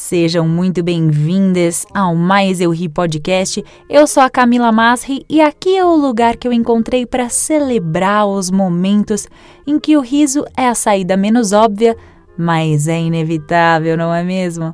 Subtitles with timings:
[0.00, 3.64] Sejam muito bem-vindas ao Mais Eu Ri Podcast.
[3.90, 8.24] Eu sou a Camila Masri e aqui é o lugar que eu encontrei para celebrar
[8.24, 9.26] os momentos
[9.66, 11.96] em que o riso é a saída menos óbvia,
[12.38, 14.72] mas é inevitável, não é mesmo?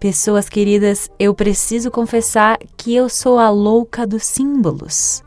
[0.00, 5.22] Pessoas queridas, eu preciso confessar que eu sou a louca dos símbolos.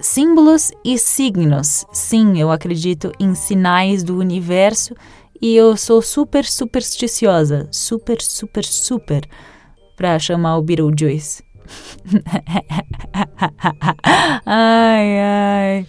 [0.00, 1.84] Símbolos e signos.
[1.92, 4.94] Sim, eu acredito em sinais do universo
[5.40, 7.68] e eu sou super supersticiosa.
[7.70, 9.22] Super, super, super.
[9.96, 11.42] Pra chamar o Beetlejuice.
[14.46, 15.86] ai, ai.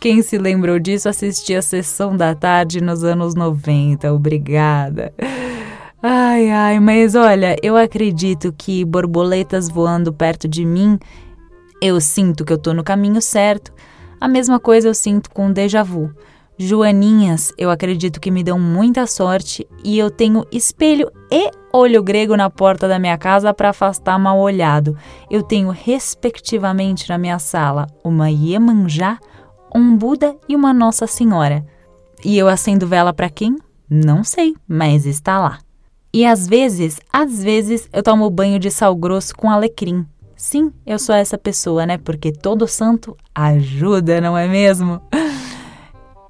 [0.00, 4.12] Quem se lembrou disso assistia a sessão da tarde nos anos 90.
[4.12, 5.12] Obrigada.
[6.02, 10.98] Ai, ai, mas olha, eu acredito que borboletas voando perto de mim,
[11.82, 13.72] eu sinto que eu tô no caminho certo.
[14.20, 16.10] A mesma coisa eu sinto com déjà vu.
[16.58, 22.34] Joaninhas, eu acredito que me dão muita sorte e eu tenho espelho e olho grego
[22.34, 24.96] na porta da minha casa para afastar mal olhado.
[25.30, 29.18] Eu tenho, respectivamente, na minha sala uma Iemanjá,
[29.74, 31.62] um Buda e uma Nossa Senhora.
[32.24, 33.58] E eu acendo vela para quem?
[33.88, 35.58] Não sei, mas está lá.
[36.10, 40.06] E às vezes, às vezes, eu tomo banho de sal grosso com alecrim.
[40.34, 41.98] Sim, eu sou essa pessoa, né?
[41.98, 45.02] Porque todo santo ajuda, não é mesmo?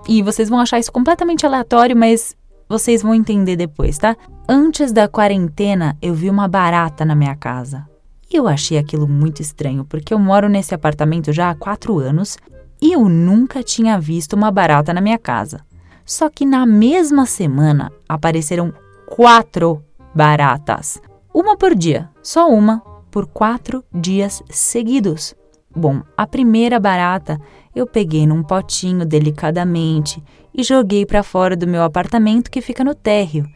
[0.08, 2.36] E vocês vão achar isso completamente aleatório, mas
[2.68, 4.16] vocês vão entender depois, tá?
[4.48, 7.86] Antes da quarentena, eu vi uma barata na minha casa.
[8.32, 12.36] E eu achei aquilo muito estranho, porque eu moro nesse apartamento já há quatro anos
[12.80, 15.60] e eu nunca tinha visto uma barata na minha casa.
[16.04, 18.72] Só que na mesma semana apareceram
[19.06, 19.82] quatro
[20.14, 21.00] baratas.
[21.32, 25.34] Uma por dia, só uma, por quatro dias seguidos.
[25.75, 27.41] Bom, a primeira barata
[27.76, 32.94] eu peguei num potinho delicadamente e joguei para fora do meu apartamento que fica no
[32.94, 33.47] térreo.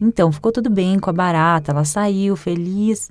[0.00, 3.10] Então ficou tudo bem com a barata, ela saiu feliz.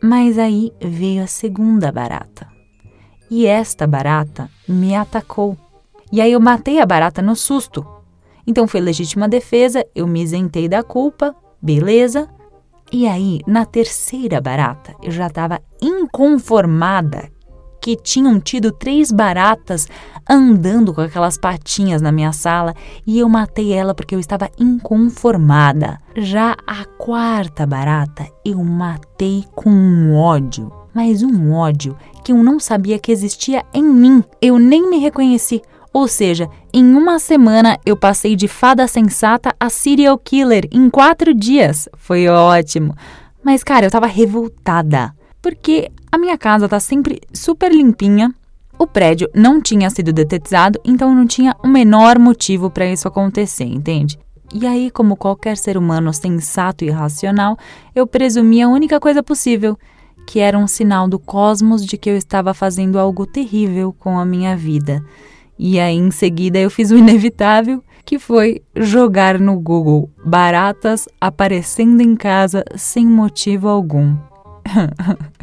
[0.00, 2.46] Mas aí veio a segunda barata.
[3.28, 5.58] E esta barata me atacou.
[6.12, 7.84] E aí eu matei a barata no susto.
[8.46, 12.28] Então foi legítima defesa, eu me isentei da culpa, beleza?
[12.92, 17.28] E aí, na terceira barata, eu já estava inconformada
[17.80, 19.88] que tinham tido três baratas
[20.28, 22.74] andando com aquelas patinhas na minha sala
[23.06, 25.98] e eu matei ela porque eu estava inconformada.
[26.16, 32.60] Já a quarta barata eu matei com um ódio, mas um ódio que eu não
[32.60, 34.22] sabia que existia em mim.
[34.40, 35.62] Eu nem me reconheci.
[35.92, 41.34] Ou seja, em uma semana eu passei de fada sensata a serial killer em quatro
[41.34, 41.88] dias.
[41.96, 42.94] Foi ótimo.
[43.42, 45.12] Mas, cara, eu tava revoltada.
[45.42, 48.34] Porque a minha casa tá sempre super limpinha.
[48.78, 53.64] O prédio não tinha sido detetizado, então não tinha o menor motivo para isso acontecer,
[53.64, 54.18] entende?
[54.52, 57.56] E aí, como qualquer ser humano sensato e racional,
[57.94, 59.78] eu presumi a única coisa possível,
[60.26, 64.24] que era um sinal do cosmos de que eu estava fazendo algo terrível com a
[64.24, 65.04] minha vida.
[65.56, 72.00] E aí, em seguida, eu fiz o inevitável, que foi jogar no Google baratas aparecendo
[72.00, 74.16] em casa sem motivo algum.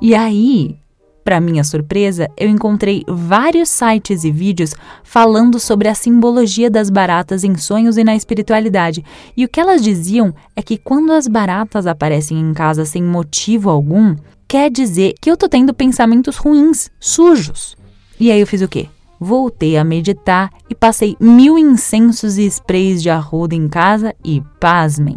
[0.00, 0.76] e aí,
[1.24, 7.42] para minha surpresa, eu encontrei vários sites e vídeos falando sobre a simbologia das baratas
[7.42, 9.02] em sonhos e na espiritualidade.
[9.34, 13.70] E o que elas diziam é que quando as baratas aparecem em casa sem motivo
[13.70, 14.14] algum,
[14.46, 17.74] quer dizer que eu tô tendo pensamentos ruins, sujos.
[18.20, 18.88] E aí eu fiz o quê?
[19.18, 25.16] Voltei a meditar e passei mil incensos e sprays de arruda em casa e, pasmem,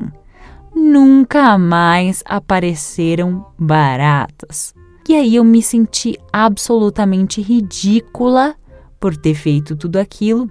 [0.78, 4.74] nunca mais apareceram baratas.
[5.10, 8.56] E aí eu me senti absolutamente ridícula
[9.00, 10.50] por ter feito tudo aquilo.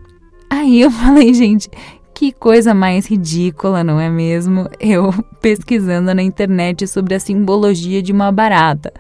[0.50, 1.68] Aí eu falei, gente,
[2.14, 4.66] que coisa mais ridícula, não é mesmo?
[4.80, 5.12] Eu
[5.42, 8.90] pesquisando na internet sobre a simbologia de uma barata.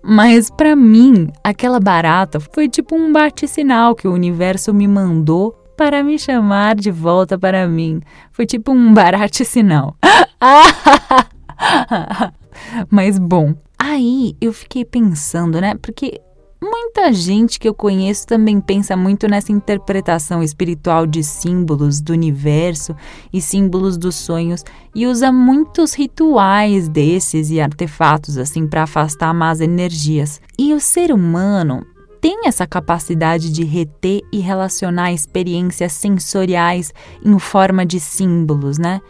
[0.00, 6.04] Mas para mim, aquela barata foi tipo um bate-sinal que o universo me mandou para
[6.04, 8.02] me chamar de volta para mim.
[8.32, 9.96] Foi tipo um barate-sinal.
[12.90, 15.74] Mas bom, aí eu fiquei pensando, né?
[15.80, 16.20] Porque
[16.62, 22.94] muita gente que eu conheço também pensa muito nessa interpretação espiritual de símbolos do universo
[23.32, 24.62] e símbolos dos sonhos
[24.94, 30.42] e usa muitos rituais desses e artefatos assim para afastar más energias.
[30.58, 31.86] E o ser humano
[32.20, 36.92] tem essa capacidade de reter e relacionar experiências sensoriais
[37.24, 39.00] em forma de símbolos, né?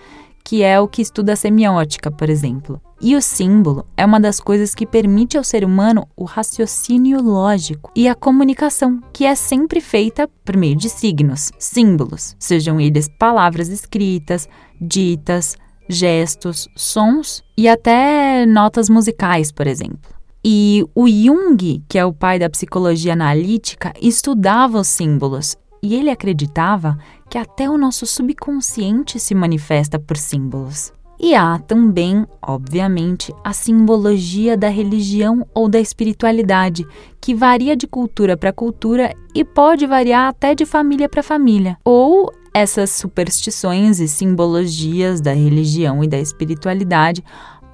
[0.45, 2.81] Que é o que estuda a semiótica, por exemplo.
[3.01, 7.91] E o símbolo é uma das coisas que permite ao ser humano o raciocínio lógico
[7.97, 13.69] e a comunicação, que é sempre feita por meio de signos, símbolos, sejam eles palavras
[13.69, 14.49] escritas,
[14.81, 15.57] ditas,
[15.89, 20.20] gestos, sons e até notas musicais, por exemplo.
[20.45, 26.11] E o Jung, que é o pai da psicologia analítica, estudava os símbolos e ele
[26.11, 26.99] acreditava
[27.29, 30.93] que até o nosso subconsciente se manifesta por símbolos.
[31.23, 36.87] E há também, obviamente, a simbologia da religião ou da espiritualidade,
[37.21, 41.77] que varia de cultura para cultura e pode variar até de família para família.
[41.85, 47.23] Ou essas superstições e simbologias da religião e da espiritualidade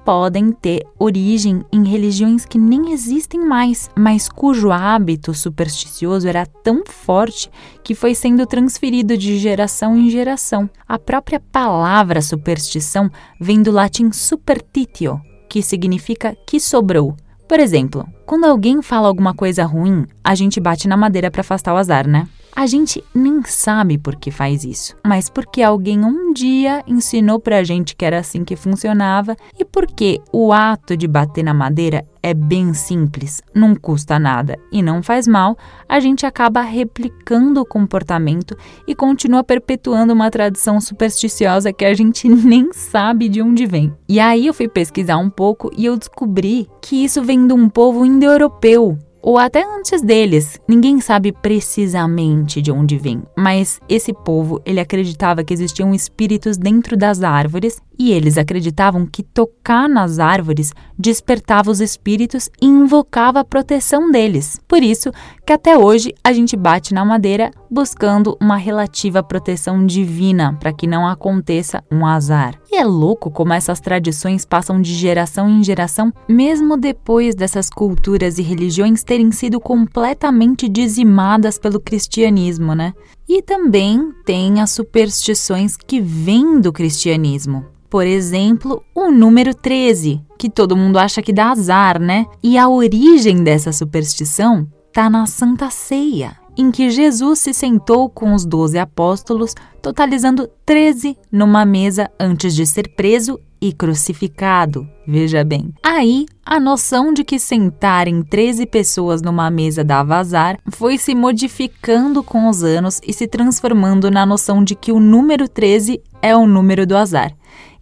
[0.07, 6.85] podem ter origem em religiões que nem existem mais, mas cujo hábito supersticioso era tão
[6.85, 7.51] forte
[7.83, 10.69] que foi sendo transferido de geração em geração.
[10.87, 15.19] A própria palavra superstição vem do latim supertitio,
[15.49, 17.13] que significa que sobrou.
[17.45, 21.73] Por exemplo, quando alguém fala alguma coisa ruim, a gente bate na madeira para afastar
[21.73, 22.29] o azar, né?
[22.55, 27.63] A gente nem sabe por que faz isso, mas porque alguém um dia ensinou pra
[27.63, 32.33] gente que era assim que funcionava e porque o ato de bater na madeira é
[32.33, 35.55] bem simples, não custa nada e não faz mal,
[35.87, 38.57] a gente acaba replicando o comportamento
[38.87, 43.93] e continua perpetuando uma tradição supersticiosa que a gente nem sabe de onde vem.
[44.09, 47.69] E aí eu fui pesquisar um pouco e eu descobri que isso vem de um
[47.69, 48.97] povo indo-europeu
[49.27, 50.57] ou até antes deles.
[50.65, 56.95] Ninguém sabe precisamente de onde vem, mas esse povo, ele acreditava que existiam espíritos dentro
[56.95, 63.45] das árvores e eles acreditavam que tocar nas árvores despertava os espíritos e invocava a
[63.45, 64.59] proteção deles.
[64.67, 65.11] Por isso
[65.45, 70.87] que até hoje a gente bate na madeira buscando uma relativa proteção divina para que
[70.87, 72.59] não aconteça um azar.
[72.71, 78.37] E é louco como essas tradições passam de geração em geração, mesmo depois dessas culturas
[78.37, 82.93] e religiões terem sido completamente dizimadas pelo cristianismo, né?
[83.27, 87.65] E também tem as superstições que vêm do cristianismo.
[87.89, 92.25] Por exemplo, o número 13, que todo mundo acha que dá azar, né?
[92.43, 98.33] E a origem dessa superstição está na Santa Ceia, em que Jesus se sentou com
[98.33, 104.87] os doze apóstolos, totalizando 13 numa mesa antes de ser preso e crucificado.
[105.07, 105.73] Veja bem.
[105.83, 111.15] Aí, a noção de que sentar em 13 pessoas numa mesa dava azar foi se
[111.15, 116.35] modificando com os anos e se transformando na noção de que o número 13 é
[116.35, 117.33] o número do azar.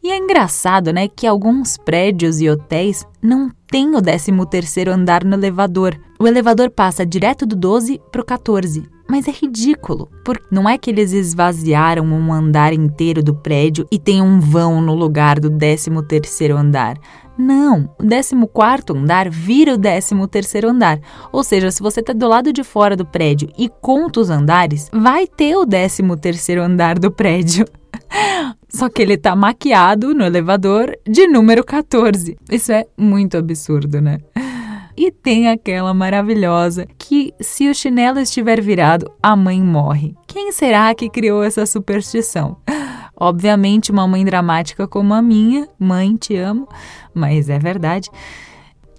[0.04, 5.36] E é engraçado, né, que alguns prédios e hotéis não têm o 13º andar no
[5.36, 6.00] elevador.
[6.20, 8.95] O elevador passa direto do 12 para o 14.
[9.08, 14.00] Mas é ridículo, porque não é que eles esvaziaram um andar inteiro do prédio e
[14.00, 16.98] tem um vão no lugar do 13º andar.
[17.38, 21.00] Não, o 14º andar vira o 13º andar.
[21.32, 24.90] Ou seja, se você está do lado de fora do prédio e conta os andares,
[24.92, 27.66] vai ter o 13º andar do prédio.
[28.70, 32.38] Só que ele tá maquiado no elevador de número 14.
[32.52, 34.20] Isso é muito absurdo, né?
[34.98, 40.16] E tem aquela maravilhosa que, se o chinelo estiver virado, a mãe morre.
[40.26, 42.58] Quem será que criou essa superstição?
[43.18, 46.68] Obviamente, uma mãe dramática como a minha, mãe, te amo,
[47.14, 48.10] mas é verdade.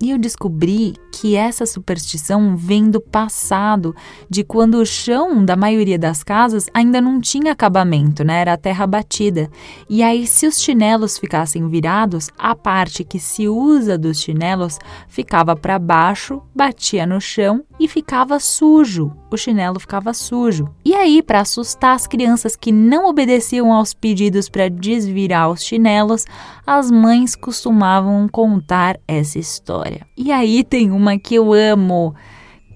[0.00, 3.94] E eu descobri que essa superstição vem do passado,
[4.28, 8.40] de quando o chão da maioria das casas ainda não tinha acabamento, né?
[8.40, 9.50] Era terra batida.
[9.88, 15.56] E aí, se os chinelos ficassem virados, a parte que se usa dos chinelos ficava
[15.56, 19.10] para baixo, batia no chão e ficava sujo.
[19.30, 20.68] O chinelo ficava sujo.
[20.84, 26.24] E aí, para assustar as crianças que não obedeciam aos pedidos para desvirar os chinelos,
[26.66, 30.04] as mães costumavam contar essa história.
[30.16, 32.14] E aí tem uma que eu amo,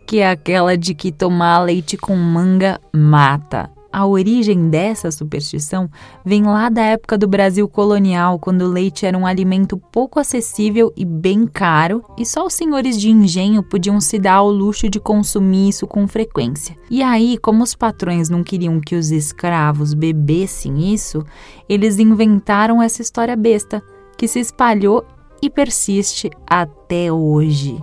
[0.07, 3.69] que é aquela de que tomar leite com manga mata.
[3.93, 5.91] A origem dessa superstição
[6.25, 10.93] vem lá da época do Brasil colonial, quando o leite era um alimento pouco acessível
[10.97, 15.01] e bem caro, e só os senhores de engenho podiam se dar ao luxo de
[15.01, 16.77] consumir isso com frequência.
[16.89, 21.25] E aí, como os patrões não queriam que os escravos bebessem isso,
[21.69, 23.83] eles inventaram essa história besta,
[24.17, 25.05] que se espalhou
[25.43, 27.83] e persiste até hoje.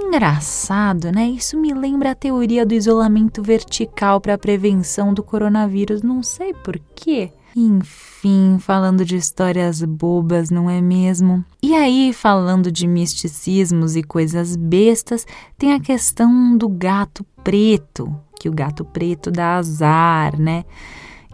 [0.00, 1.28] Engraçado, né?
[1.28, 6.02] Isso me lembra a teoria do isolamento vertical para a prevenção do coronavírus.
[6.02, 7.32] Não sei por quê.
[7.56, 11.44] Enfim, falando de histórias bobas, não é mesmo?
[11.60, 15.26] E aí, falando de misticismos e coisas bestas,
[15.56, 20.64] tem a questão do gato preto, que o gato preto dá azar, né?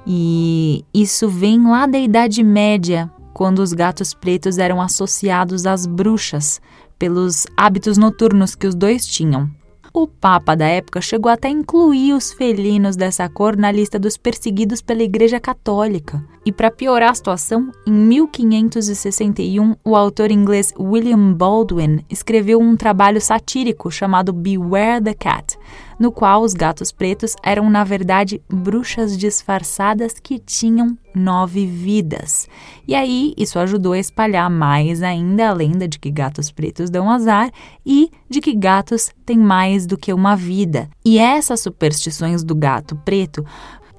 [0.06, 6.61] E isso vem lá da Idade Média, quando os gatos pretos eram associados às bruxas,
[6.98, 9.50] pelos hábitos noturnos que os dois tinham.
[9.96, 14.16] O Papa da época chegou até a incluir os felinos dessa cor na lista dos
[14.16, 16.20] perseguidos pela Igreja Católica.
[16.44, 23.20] E para piorar a situação, em 1561, o autor inglês William Baldwin escreveu um trabalho
[23.20, 25.56] satírico chamado Beware the Cat,
[25.98, 32.48] no qual os gatos pretos eram, na verdade, bruxas disfarçadas que tinham nove vidas.
[32.86, 37.10] E aí, isso ajudou a espalhar mais ainda a lenda de que gatos pretos dão
[37.10, 37.50] azar
[37.84, 40.88] e de que gatos têm mais do que uma vida.
[41.04, 43.44] E essas superstições do gato preto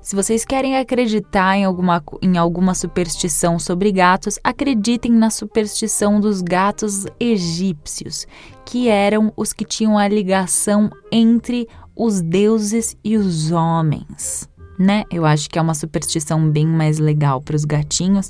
[0.06, 6.44] se vocês querem acreditar em alguma, em alguma superstição sobre gatos, acreditem na superstição dos
[6.44, 8.28] gatos egípcios,
[8.64, 14.50] que eram os que tinham a ligação entre os deuses e os homens.
[14.78, 15.04] Né?
[15.10, 18.30] Eu acho que é uma superstição bem mais legal para os gatinhos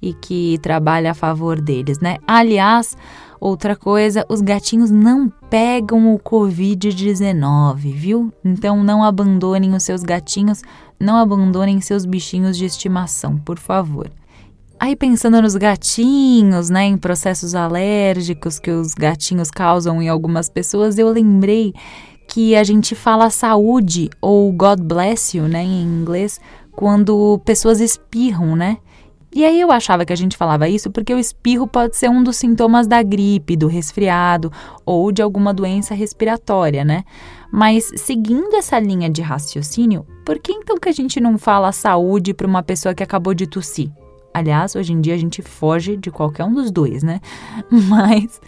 [0.00, 2.18] e que trabalha a favor deles, né?
[2.26, 2.94] Aliás,
[3.40, 8.30] outra coisa, os gatinhos não pegam o COVID-19, viu?
[8.44, 10.62] Então não abandonem os seus gatinhos,
[11.00, 14.10] não abandonem seus bichinhos de estimação, por favor.
[14.78, 20.98] Aí pensando nos gatinhos, né, em processos alérgicos que os gatinhos causam em algumas pessoas,
[20.98, 21.72] eu lembrei
[22.36, 26.38] que a gente fala saúde ou God bless you, né, em inglês,
[26.70, 28.76] quando pessoas espirram, né?
[29.34, 32.22] E aí eu achava que a gente falava isso porque o espirro pode ser um
[32.22, 34.52] dos sintomas da gripe, do resfriado
[34.84, 37.04] ou de alguma doença respiratória, né?
[37.50, 42.34] Mas seguindo essa linha de raciocínio, por que então que a gente não fala saúde
[42.34, 43.90] para uma pessoa que acabou de tossir?
[44.34, 47.18] Aliás, hoje em dia a gente foge de qualquer um dos dois, né?
[47.88, 48.38] Mas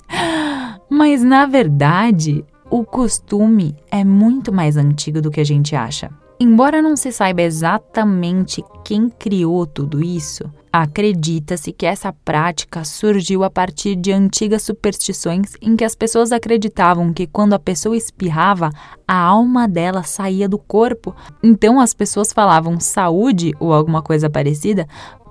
[0.91, 6.11] mas na verdade, o costume é muito mais antigo do que a gente acha.
[6.41, 13.51] Embora não se saiba exatamente quem criou tudo isso, acredita-se que essa prática surgiu a
[13.51, 18.71] partir de antigas superstições em que as pessoas acreditavam que quando a pessoa espirrava,
[19.07, 21.13] a alma dela saía do corpo.
[21.43, 24.87] Então as pessoas falavam saúde ou alguma coisa parecida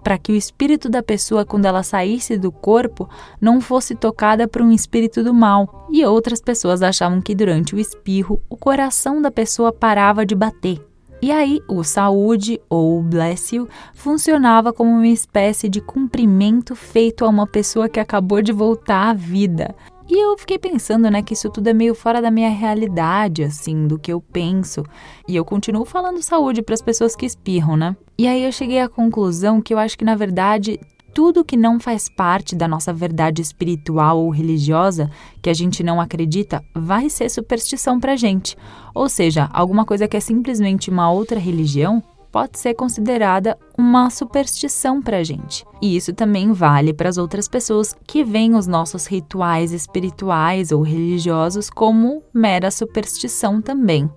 [0.08, 3.10] para que o espírito da pessoa, quando ela saísse do corpo,
[3.42, 5.86] não fosse tocada por um espírito do mal.
[5.92, 10.82] E outras pessoas achavam que durante o espirro, o coração da pessoa parava de bater.
[11.22, 17.28] E aí, o saúde ou bless you funcionava como uma espécie de cumprimento feito a
[17.28, 19.76] uma pessoa que acabou de voltar à vida.
[20.10, 23.88] E eu fiquei pensando, né, que isso tudo é meio fora da minha realidade, assim,
[23.88, 24.84] do que eu penso.
[25.28, 27.96] E eu continuo falando saúde para as pessoas que espirram, né?
[28.18, 30.80] E aí eu cheguei à conclusão que eu acho que na verdade
[31.14, 35.10] tudo que não faz parte da nossa verdade espiritual ou religiosa,
[35.42, 38.56] que a gente não acredita, vai ser superstição pra gente.
[38.94, 42.04] Ou seja, alguma coisa que é simplesmente uma outra religião
[42.38, 45.66] pode ser considerada uma superstição para a gente.
[45.82, 50.84] E isso também vale para as outras pessoas que veem os nossos rituais espirituais ou
[50.84, 54.08] religiosos como mera superstição também.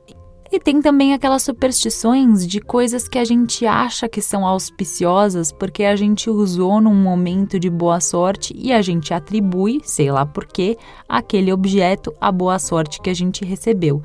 [0.53, 5.85] E tem também aquelas superstições de coisas que a gente acha que são auspiciosas porque
[5.85, 10.77] a gente usou num momento de boa sorte e a gente atribui, sei lá porquê,
[11.09, 14.03] aquele objeto à boa sorte que a gente recebeu.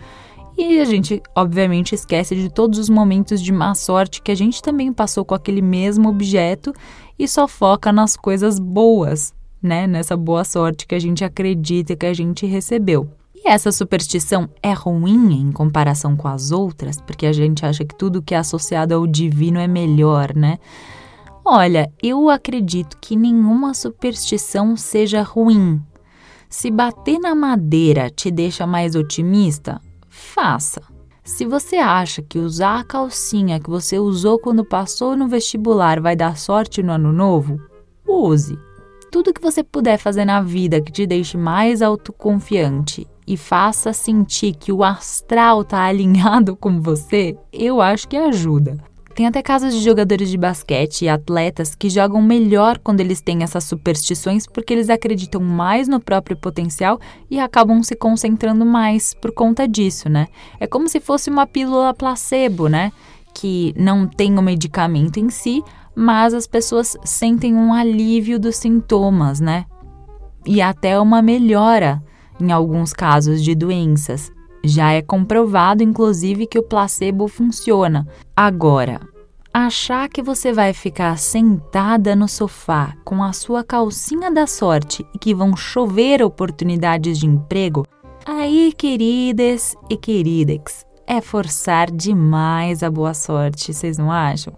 [0.58, 4.62] E a gente, obviamente, esquece de todos os momentos de má sorte que a gente
[4.62, 6.74] também passou com aquele mesmo objeto
[7.20, 9.86] e só foca nas coisas boas, né?
[9.86, 13.10] Nessa boa sorte que a gente acredita que a gente recebeu.
[13.36, 17.96] E essa superstição é ruim em comparação com as outras, porque a gente acha que
[17.96, 20.58] tudo que é associado ao divino é melhor, né?
[21.44, 25.82] Olha, eu acredito que nenhuma superstição seja ruim.
[26.50, 29.80] Se bater na madeira te deixa mais otimista,
[30.26, 30.82] faça.
[31.24, 36.16] Se você acha que usar a calcinha que você usou quando passou no vestibular vai
[36.16, 37.60] dar sorte no ano novo,
[38.08, 38.60] use.
[39.12, 44.56] Tudo que você puder fazer na vida que te deixe mais autoconfiante e faça sentir
[44.56, 48.78] que o astral está alinhado com você, eu acho que ajuda.
[49.16, 53.44] Tem até casos de jogadores de basquete e atletas que jogam melhor quando eles têm
[53.44, 57.00] essas superstições porque eles acreditam mais no próprio potencial
[57.32, 60.28] e acabam se concentrando mais por conta disso, né?
[60.60, 62.92] É como se fosse uma pílula placebo, né?
[63.34, 65.64] Que não tem o medicamento em si,
[65.96, 69.66] mas as pessoas sentem um alívio dos sintomas, né?
[70.46, 72.04] E até uma melhora
[72.38, 74.35] em alguns casos de doenças.
[74.68, 78.08] Já é comprovado, inclusive, que o placebo funciona.
[78.36, 79.00] Agora,
[79.54, 85.20] achar que você vai ficar sentada no sofá com a sua calcinha da sorte e
[85.20, 87.86] que vão chover oportunidades de emprego,
[88.26, 94.54] aí, queridas e queridex, é forçar demais a boa sorte, vocês não acham?